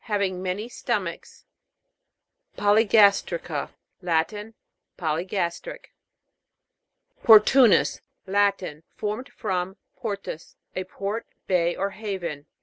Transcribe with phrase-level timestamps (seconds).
[0.05, 1.45] Having many stomachs.
[2.57, 3.69] POLYGAS'TRICA.
[4.01, 4.55] Latin.
[4.97, 5.93] Polygas tric.
[7.23, 8.01] PORTU'NUS.
[8.25, 8.81] Latin.
[8.95, 12.47] Formed from, portus, a port, bay, or haven.